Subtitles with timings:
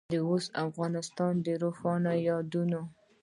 [0.13, 1.47] د اوسني افغانستان د
[1.77, 2.79] ښارونو یادونه.